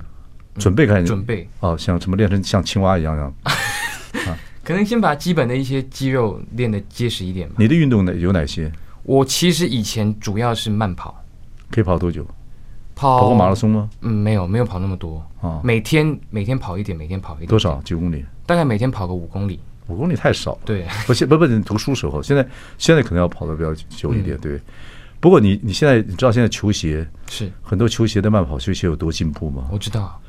[0.58, 3.34] 准备开始准备哦，像什么练成像青蛙一样样
[4.28, 4.38] 啊？
[4.70, 7.56] 可能先把基本的一些肌肉练得结实一点吧。
[7.58, 8.72] 你的运动呢有哪些？
[9.02, 11.26] 我其实以前主要是慢跑，
[11.72, 12.24] 可以跑多久？
[12.94, 13.90] 跑，跑过马拉松吗？
[14.02, 15.26] 嗯，没有，没有跑那么多。
[15.42, 17.48] 啊，每天每天跑一点，每天跑一点。
[17.48, 17.82] 多少？
[17.82, 18.24] 几公里？
[18.46, 19.60] 大概每天跑个五公里。
[19.88, 20.60] 五公里太少了。
[20.66, 24.38] 对，不，现不不，你读书时候，现在现在可能要跑的比较久一点。
[24.38, 24.62] 对，
[25.20, 29.68] 不过你你现在你知道现在球鞋是很多球鞋的慢跑球鞋有多进步吗？
[29.72, 30.22] 我知道。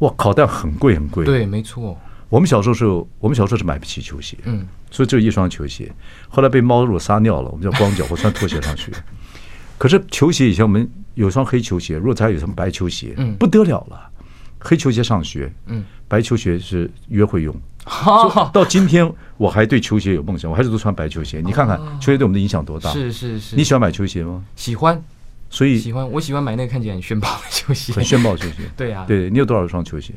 [0.00, 0.34] 哇靠！
[0.34, 1.24] 但很贵很贵。
[1.24, 1.98] 对，没错。
[2.28, 2.86] 我们小时候是，
[3.18, 5.92] 我们小时候是买不起球鞋，嗯，所以只有一双球鞋。
[6.28, 8.92] 后来被猫如果撒尿了，我们叫光脚或穿拖鞋上去。
[9.78, 10.88] 可是球鞋以前我们。
[11.16, 14.10] 有双黑球鞋，如果再有什么白球鞋，嗯不得了了。
[14.58, 17.58] 黑球鞋上学，嗯，白球鞋是约会用。
[17.86, 21.40] 哈，到今天我还对球鞋有梦想，我还是都穿白球鞋。
[21.42, 22.90] 你看看球鞋对我们的影响多大？
[22.92, 24.44] 是是是，你喜欢买球鞋吗？
[24.56, 25.02] 喜欢，
[25.48, 28.68] 所以喜欢，我喜欢买那个看起来很炫爆的球鞋，很炫爆的球鞋。
[28.76, 30.12] 对啊，对你有多少双球鞋？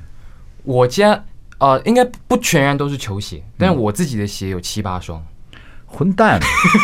[0.64, 1.24] 我家
[1.60, 5.24] 呃，应该不全然都是球鞋，但是我自己的鞋有七八双。
[5.92, 6.40] 混蛋！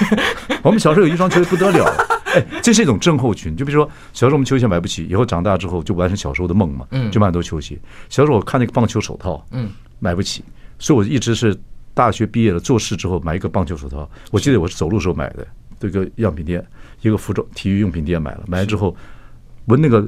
[0.64, 1.86] 我们小时候有一双球鞋不得了，
[2.34, 3.56] 哎，这是一种症候群。
[3.56, 7.80] 就比如说，小时候我们球鞋买不起，以后长大之后就完成小时候的梦嘛，嗯就买很多球鞋。
[8.10, 10.44] 小时候我看那个棒球手套，嗯，买不起，
[10.80, 11.56] 所以我一直是
[11.94, 14.10] 大学毕业了做事之后买一个棒球手套。
[14.32, 15.46] 我记得我是走路时候买的，
[15.80, 16.66] 这个样品店，
[17.02, 18.96] 一个服装体育用品店买了，买了之后
[19.66, 20.04] 闻那个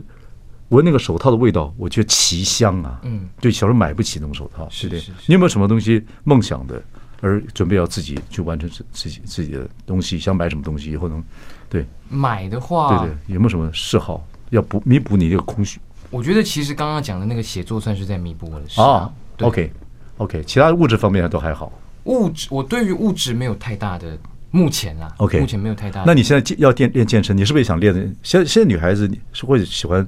[0.69, 2.99] 闻那个手套的味道，我觉得奇香啊。
[3.03, 6.81] 嗯，对，小时候买不起那种手套，对是的是你有没有什么东西梦想的，
[7.21, 10.19] 而准备要自己去完成自自己自己的东西？
[10.19, 11.23] 想买什么东西以后能，
[11.69, 19.71] 对买的话，对对，有没有什么嗜好要补弥补你这个空虚我觉得其实刚刚讲的那个写作算是在弥补我的事啊对？OK
[20.17, 21.71] OK，其他物质方面都还好。
[22.05, 24.17] 物质，我对于物质没有太大的，
[24.51, 26.03] 目前啊 OK 目前没有太大。
[26.07, 27.99] 那你现在健要练练健身，你是不是也想练的？
[28.23, 30.07] 现在现在女孩子是会喜欢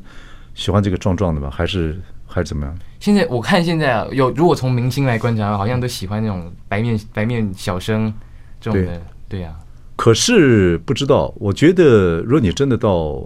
[0.59, 1.49] 喜欢这个壮壮的吗？
[1.49, 2.77] 还是还是怎么样？
[2.99, 8.13] 现在我看现在啊，有如果从明星来观察，好像都喜欢那种白面白面小生
[8.59, 9.55] 这种的，对呀、
[9.95, 13.25] 可是不知道，我觉得如果你真的到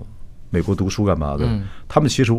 [0.52, 2.32] 美国读书干嘛的，嗯他们其实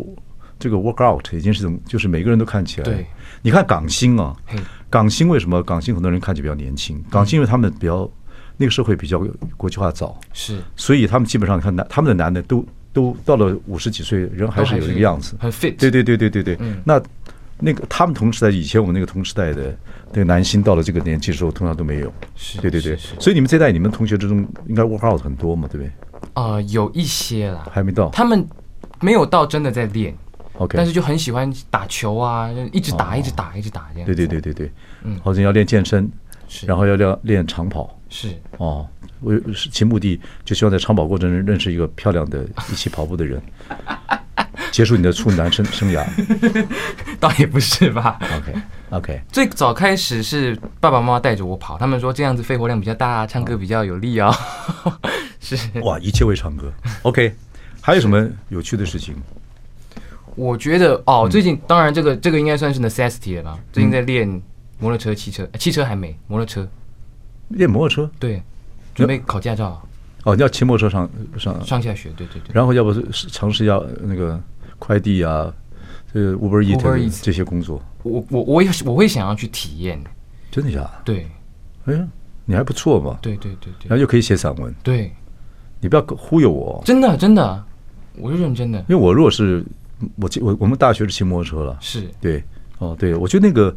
[0.61, 2.85] 这个 work out 已经是种，就是每个人都看起来。
[2.85, 3.04] 对，
[3.42, 4.37] 你看港星啊，
[4.88, 7.02] 港星为什么港星很多人看起来比较年轻？
[7.11, 8.09] 港星因为他们比较
[8.57, 9.18] 那个社会比较
[9.57, 15.37] 国际化早，是所以他们基本上看男他们的男的都都到了五十几岁，人还是有一个样子。
[15.38, 16.80] 很 fit，对对对对对对，嗯。
[16.85, 17.02] 那
[17.59, 19.76] 那个他们同时代以前我们那个同时代的
[20.12, 22.12] 那个男星到了这个年纪的时候，通常都没有。
[22.35, 25.92] 是对对对，所以你们这代你们同学之中应该 work out 很多嘛，对不对？
[26.35, 28.09] 呃，有一些啦，还没到。
[28.11, 28.46] 他们
[29.00, 30.14] 没有到真的在练
[30.54, 30.76] ，，OK。
[30.76, 33.18] 但是就很喜欢打球啊，一直打，哦。
[33.18, 34.07] 一直打，一直打这样。
[34.07, 35.18] 对对对对对，嗯。
[35.22, 36.09] 好像要练健身，
[36.48, 37.96] 是，然后要练练长跑。
[38.09, 38.28] 是。
[38.59, 38.87] 哦。
[39.24, 43.42] 我是其目的就希望在长跑过程中认识一个漂亮的一起跑步的人，
[44.70, 46.04] 结束你的处男生生涯。
[47.18, 48.18] 倒也不是吧。
[48.37, 48.54] OK
[48.90, 54.30] OK，最早开始是爸爸妈妈带着我跑，他们说这样子肺活量比较大，唱歌比较有力啊、
[54.84, 54.92] 哦。
[55.40, 56.72] 是，哇，一切为唱歌。
[57.02, 57.34] OK，
[57.80, 59.14] 还有什么有趣的事情？
[60.37, 63.58] 我觉得哦，最近当然这个这个应该算是 necessity 了吧。
[63.72, 64.28] 最近在练
[64.78, 66.68] 摩托车、汽车，呃汽车还没，摩托车
[67.48, 68.42] 练摩托车对，
[68.94, 69.80] 准备考驾照，
[70.22, 72.52] 哦，你要骑摩托车上上，上下学，对对对。
[72.52, 74.40] 然后要不是尝试一下那个
[74.78, 75.52] 快递啊，
[76.12, 80.02] 这个 Uber Uber Eats Eats 这些工作，我我我也我会想要去体验，
[80.50, 80.80] 真的假？
[80.80, 80.90] 的？
[81.04, 81.26] 对。
[81.87, 82.09] 哎呀，
[82.46, 83.88] 你还不错嘛，对对对对。
[83.88, 85.12] 然后又可以写散文，对，
[85.80, 87.62] 你不要忽悠我，真的真的，
[88.16, 89.62] 我是认真的，因为我如果是
[90.16, 92.09] 我我我们大学是骑摩托车了，是。
[92.22, 92.42] 对，
[92.78, 93.76] 哦对，我觉得那个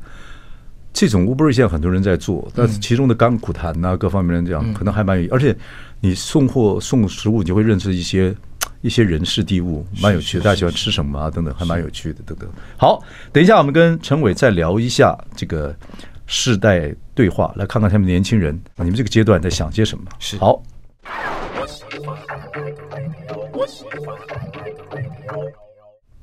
[0.94, 5.56] 这种 Uber 现在很多人在做，但是其中的甘苦谈呐、各方面的这样，可能还蛮有，而且
[6.00, 8.36] 你送货送食物，你就会认识一些
[8.82, 10.44] 一些人事地物，蛮有趣的。
[10.44, 11.30] 大家喜欢吃什么啊？
[11.30, 12.50] 等等，还蛮有趣的，等等。
[12.78, 15.76] 好，等一下我们跟陈伟再聊一下这个
[16.26, 20.04] 世代对话，来看看他们年轻人啊，你们这个阶段在想些什么？
[20.20, 20.64] 是好。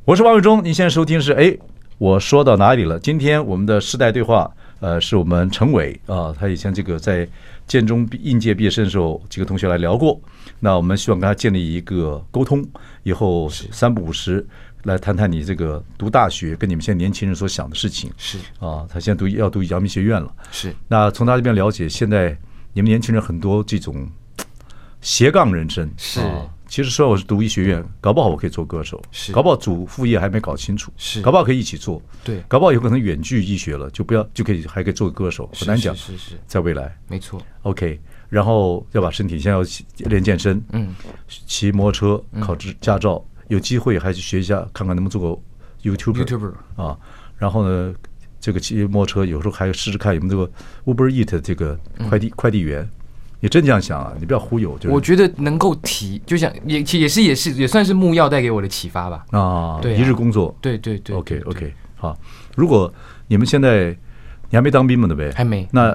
[0.04, 1.56] 我是王伟忠，你现在收听是哎，
[1.98, 2.98] 我说到哪里了？
[2.98, 7.26] 今天我们的世代对话，呃，是我们陈伟啊，他以前这个在
[7.66, 10.20] 建中应届毕业生的时候，几个同学来聊过。
[10.60, 12.64] 那我们希望跟他建立一个沟通，
[13.04, 14.44] 以后三不五时
[14.82, 18.10] 来谈谈你这个读大学跟你们现在年轻人所想的事情。
[18.16, 20.30] 是啊，他现在读要读阳明学院了。
[20.50, 22.36] 是那从他这边了解，现在
[22.72, 24.06] 你们年轻人很多这种
[25.00, 29.32] 斜杠人生是啊其实说我是读医学院，搞不好我可以做歌手，是。
[29.32, 31.20] 搞不好主副业还没搞清楚，是。
[31.20, 32.42] 搞不好可以一起做，对。
[32.48, 36.96] 搞不好有可能远距医学了，就不要就可以还可以做个歌手，很难讲，是是是，在未来。
[37.08, 39.64] 没错，OK，然后要把身体现在要
[40.08, 40.94] 练健身，嗯，
[41.46, 45.42] 骑摩托车考执驾照，有机会还去学一下，看看能不能做个
[45.88, 46.98] YouTuber YouTuber 啊，
[47.36, 47.94] 然后呢，
[48.40, 52.88] 这个骑摩托车有时候还试试看有没有这个 Uber Eat 这个快递快递员。
[53.44, 54.10] 你真这样想啊？
[54.18, 54.74] 你不要忽悠。
[54.78, 59.26] 就是我觉得能够提，就像也也是也是也算是木曜带给我的启发吧。
[59.32, 60.56] 啊，对啊一日工作。
[60.62, 62.18] 对对对 OK 对 OK，好。
[62.56, 62.90] 如果
[63.26, 63.94] 你们现在
[64.48, 65.30] 你还没当兵嘛，对不对？
[65.32, 65.94] 还没那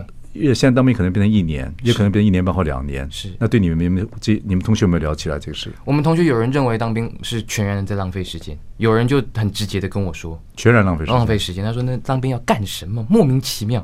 [0.54, 3.10] 现在当兵可能变成一年，也可能变成一年半或两年。
[3.10, 5.72] 是那对你们你们这你们同学有没有聊起来这个事？
[5.86, 11.18] 我们同学有人认为当兵是全然的在浪费时间，有人就很直接的跟我说全然浪费时间。
[11.18, 11.66] 浪费时间。
[11.66, 13.04] 他说那当兵要干什么？
[13.10, 13.84] 莫名其妙。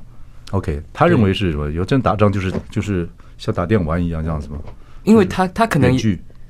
[0.51, 1.71] OK，他认为是什么？
[1.71, 4.58] 有真打仗就是就是像打电玩一样这样子吗？
[5.04, 5.95] 因为他他可能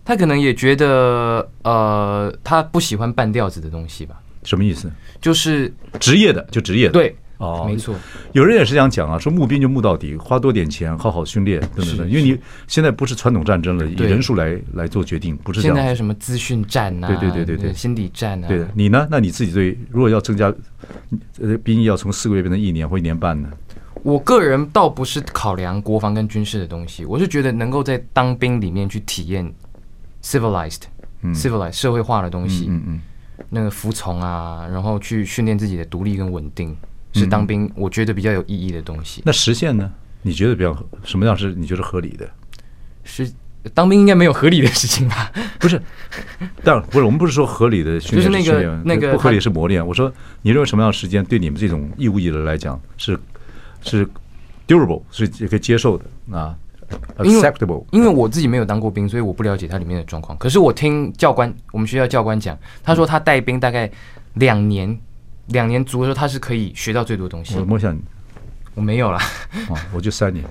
[0.06, 4.16] 他可能也觉得，呃，他不喜欢半吊子的东西吧？
[4.44, 4.92] 什么意思？
[5.20, 6.94] 就是职业的，就职业的。
[6.94, 7.96] 对，哦，没错。
[8.34, 12.08] 有人也是这样讲啊，说募兵就募到底，花多点钱，好好训练，等等等。
[12.08, 15.76] 因为你现在不是传统战争了，以人数来来做决定，不是这样。
[15.76, 17.08] 现在还有什么资讯战啊？
[17.08, 18.48] 对对对对对，心理战啊。
[18.48, 19.08] 对的，你呢？
[19.10, 20.54] 那你自己对，如果要增加，
[21.42, 23.50] 呃，兵役要从四个月变成一年或一年半呢？
[24.06, 29.52] 我个人倒不是考量国防跟军事的东西，我是觉得能够在当兵里面去体验
[30.22, 30.82] civilized、
[31.24, 33.02] 嗯、civilized 社会化的东西，嗯嗯，
[33.38, 36.78] 嗯，那个服从啊，然后去训练自己的独立跟稳定，
[37.14, 39.24] 是当兵我觉得比较有意义的东西。
[39.26, 39.92] 那实现呢？
[40.22, 42.30] 你觉得比较什么样是你觉得合理的？
[43.04, 43.28] 是
[43.74, 45.32] 当兵应该没有合理的事情吧？
[45.58, 45.82] 不是，
[46.64, 49.84] 但不是我们不是说合理的训练，就是那个那个不合理是磨练。
[49.84, 50.14] 我说
[50.44, 53.20] 你认为什么样的时间对你们这种义务役的来讲是？
[53.86, 54.08] 是
[54.68, 56.58] durable，是也可以接受的啊
[57.18, 57.86] ，acceptable。
[57.92, 60.38] 因为我自己没有当过兵，所以我不了解它里面的状况。
[60.38, 63.90] 可是我听教官，我们学校教官讲，他说他带兵大概
[64.34, 65.00] 两年，
[65.48, 67.58] 两年足的时候，他是可以学到最多东西。
[67.58, 68.02] 我摸一下你，
[68.74, 69.20] 我没有啦，
[69.70, 70.44] 哦，我就三年，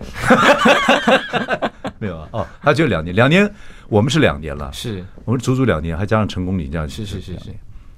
[1.98, 3.52] 没有啊，哦，他就两年，两年，
[3.88, 7.54] 我们是两年了，是我们足足两年，还加上成功岭这样，是是是是。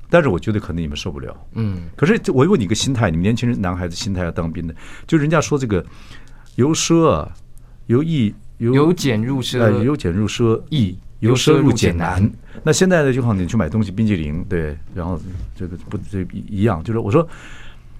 [0.08, 1.82] 但是我觉得可能你们受不了，嗯。
[1.96, 4.74] 可是我问你一个心态，你们年轻人男孩子心态要当兵的，
[5.06, 5.84] 就人家说这个
[6.54, 7.28] 由奢啊，
[7.86, 12.30] 由易由由俭入奢，由俭入奢易，由奢入俭难。
[12.62, 15.20] 那现在呢，就好像你去买东西，冰激凌对，然后
[15.56, 17.28] 这个不这一样，就是我说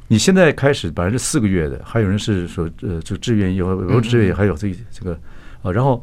[0.07, 5.19] 你现在开始，本来是四个月的，还有人是说呃，就志愿役有有志愿还有这这个
[5.63, 6.03] 啊，然后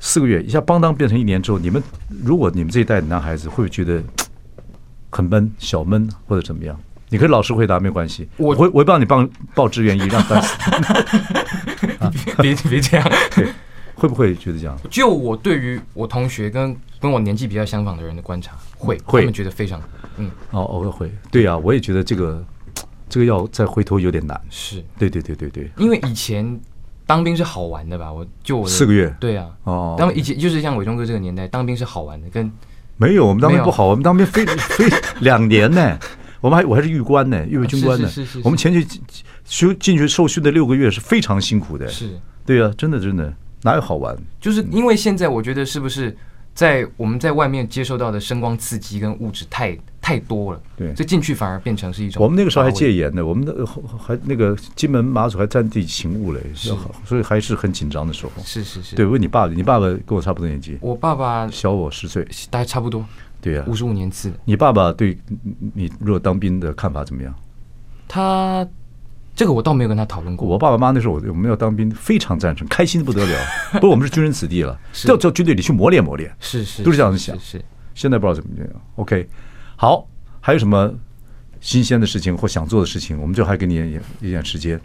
[0.00, 1.82] 四个月一下邦当变成一年之后，你们
[2.24, 4.02] 如果你们这一代的男孩子会不会觉得？
[5.12, 6.76] 很闷，小闷或者怎么样？
[7.10, 8.26] 你可以老实回答，没关系。
[8.38, 10.56] 我我，我会帮你报报志愿役，让 办死。
[12.40, 13.46] 别别这样，对，
[13.94, 14.74] 会不会觉得这样？
[14.88, 19.78] 就我对于我同学跟跟我年纪比较相仿的人的观察，会会他们觉得非常
[20.16, 22.42] 嗯哦，偶尔会对呀、啊，我也觉得这个
[23.10, 24.40] 这个要再回头有点难。
[24.48, 26.58] 是对对对对对，因为以前
[27.06, 28.10] 当兵是好玩的吧？
[28.10, 32.50] 我就我四个月，对啊，哦，他们以前就是像伟忠哥这个年代，当兵是好玩的，跟。
[33.02, 34.86] 没有，我们当兵不好，我们当兵非 非
[35.20, 35.98] 两年呢，
[36.40, 38.08] 我们还我还是预官呢，预备军官呢。
[38.44, 38.86] 我们前去
[39.44, 41.88] 修进去受训的六个月是非常辛苦的。
[41.88, 44.16] 是，对啊，真的真的哪有好玩？
[44.40, 46.16] 就是因为现在我觉得是不是
[46.54, 52.20] 在我们在外面接受到的声光刺激跟物质太太多了，对，所以进去反而变成是一种。
[52.20, 56.40] 我们那个时候还戒严呢，我们的还那个金门马祖还战地勤务嘞，
[57.06, 58.32] 所以还是很紧张的时候。
[58.44, 63.06] 是是是，对，问你爸爸，你爸爸跟我差不多年纪，我爸爸小我十岁，大概差不多。
[63.40, 64.32] 对呀，五十五年次。
[64.44, 65.16] 你爸爸对
[65.74, 67.32] 你如果当兵的看法怎么样？
[68.08, 68.66] 他
[69.36, 70.48] 这个我倒没有跟他讨论过。
[70.48, 73.38] 我爸爸妈妈那时候我我们要当兵，非常赞成，开心的不得了。
[73.74, 77.38] 不过我们是军人子弟了，要到军队里去磨练磨练，是是，都是这样子想。
[77.38, 78.68] 是，现在不知道怎么样。
[78.96, 79.28] OK。
[79.82, 80.06] 好，
[80.40, 80.94] 还有什么
[81.60, 83.20] 新鲜的事情或想做的事情？
[83.20, 84.80] 我们就还给你一点时间。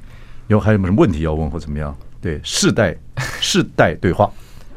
[0.48, 1.96] 以后还有什么问题要问或怎么样？
[2.20, 2.98] 对，世代
[3.40, 4.28] 世代对话。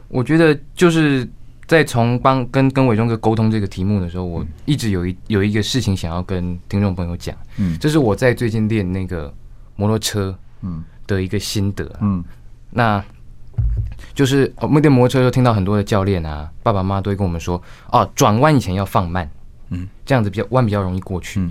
[0.09, 1.27] 我觉得就是
[1.67, 7.35] 在从帮跟跟伟忠哥沟通这个题目的时候，我一直有一有一个事情想要跟听众朋友讲。
[7.57, 9.33] 嗯，这是我在最近练那个
[9.75, 11.91] 摩托车嗯的一个心得。
[12.03, 12.23] 嗯，
[12.69, 13.03] 那
[14.13, 19.27] 就是我们练摩托车的时候，听到很多的教练啊、爸爸妈妈都会跟我们说：哦，转弯以前要放慢。
[19.71, 21.51] 嗯，这样子比较弯比较容易过去，嗯，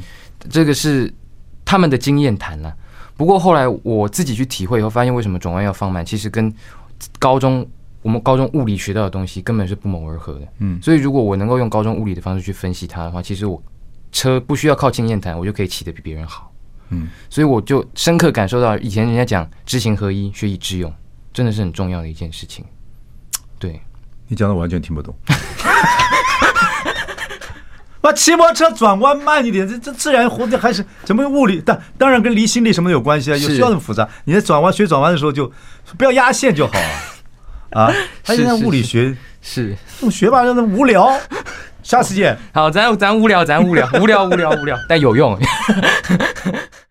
[0.49, 1.13] 这个是
[1.65, 2.73] 他们的经验谈了。
[3.17, 6.53] 不过后来我自己去体会以后，发现为什么转弯要放慢，其实跟
[7.17, 7.67] 高中
[8.01, 10.47] 我们高中物理学到的东西根本是不谋而合的。
[10.59, 13.61] 嗯，所以如果我能够用高中物理的方式去分析它的话，其实我
[14.11, 16.49] 车不需要靠经验谈，我就可以骑得比别人好。
[16.91, 20.91] 嗯，所以我就深刻感受到以前人家讲知行合一，学以致用，
[21.33, 22.63] 真的是很重要的一件事情。
[23.59, 23.79] 对，
[24.27, 25.13] 你讲的完全听不懂。
[28.01, 31.59] 把骑摩托车转弯慢一点，这这自然活的还是怎么物理？
[31.59, 33.35] 当当然跟离心力什么有关系啊？
[33.37, 34.07] 有需要那么复杂？
[34.25, 35.51] 你在转弯学转弯的时候就
[35.97, 36.73] 不要压线就好
[37.71, 37.83] 啊！
[37.91, 41.11] 啊，他现在物理学是这种学霸让他无聊。
[41.83, 42.37] 下次见。
[42.53, 45.37] 好，咱咱无聊，咱无聊，无聊无聊无聊，但有用。